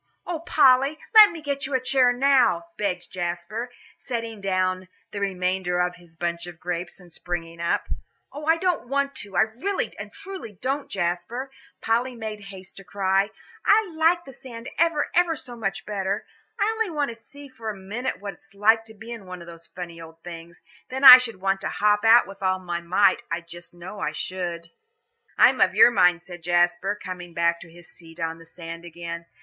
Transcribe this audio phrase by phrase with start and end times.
[0.25, 3.69] "Oh, Polly, let me get you a chair now," begged Jasper,
[3.99, 7.87] setting down the remainder of his bunch of grapes, and springing up.
[8.33, 11.51] "Oh, I don't want to, I really and truly don't, Jasper,"
[11.81, 13.29] Polly made haste to cry.
[13.63, 16.25] "I like the sand ever and ever so much better.
[16.59, 19.39] I only want to see for a minute what it's like to be in one
[19.39, 20.61] of those funny old things.
[20.89, 24.13] Then I should want to hop out with all my might, I just know I
[24.13, 24.71] should."
[25.37, 29.27] "I'm of your mind," said Jasper, coming back to his seat on the sand again.